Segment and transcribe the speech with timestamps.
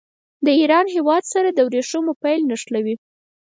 [0.45, 2.95] د ایران هېواد سره د ورېښمو پل نښلوي.